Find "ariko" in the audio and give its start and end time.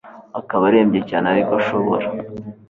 1.33-1.51